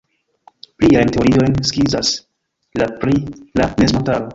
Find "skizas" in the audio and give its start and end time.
1.71-2.13